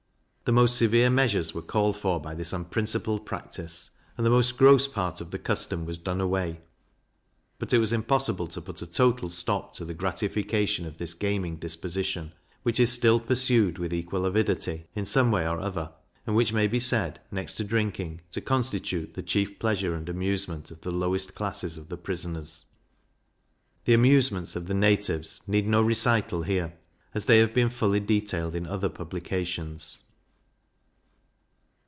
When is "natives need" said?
24.73-25.65